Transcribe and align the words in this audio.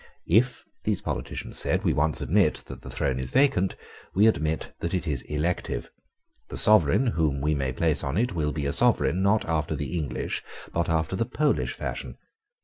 If, 0.25 0.65
these 0.83 0.99
politicians 0.99 1.59
said, 1.59 1.83
we 1.83 1.93
once 1.93 2.21
admit 2.21 2.63
that 2.65 2.81
the 2.81 2.89
throne 2.89 3.19
is 3.19 3.29
vacant, 3.29 3.75
we 4.15 4.25
admit 4.25 4.73
that 4.79 4.95
it 4.95 5.05
is 5.05 5.21
elective. 5.21 5.91
The 6.47 6.57
sovereign 6.57 7.05
whom 7.05 7.39
we 7.39 7.53
may 7.53 7.71
place 7.71 8.03
on 8.03 8.17
it 8.17 8.33
will 8.33 8.51
be 8.51 8.65
a 8.65 8.73
sovereign, 8.73 9.21
not 9.21 9.45
after 9.45 9.75
the 9.75 9.95
English, 9.95 10.41
but 10.73 10.89
after 10.89 11.15
the 11.15 11.27
Polish, 11.27 11.75
fashion. 11.75 12.17